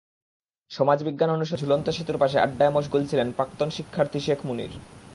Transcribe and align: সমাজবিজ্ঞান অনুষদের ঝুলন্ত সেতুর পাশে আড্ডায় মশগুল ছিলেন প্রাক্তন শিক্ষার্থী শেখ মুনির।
সমাজবিজ্ঞান 0.71 1.29
অনুষদের 1.29 1.59
ঝুলন্ত 1.61 1.87
সেতুর 1.89 2.17
পাশে 2.17 2.37
আড্ডায় 2.39 2.73
মশগুল 2.75 3.03
ছিলেন 3.05 3.27
প্রাক্তন 3.31 3.69
শিক্ষার্থী 3.69 4.19
শেখ 4.19 4.39
মুনির। 4.45 4.73